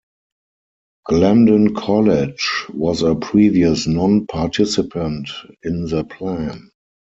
Glendon 1.05 1.75
College 1.75 2.65
was 2.73 3.03
a 3.03 3.13
previous 3.13 3.85
non-participant 3.85 5.29
in 5.61 5.85
the 5.85 6.03
plan. 6.05 6.71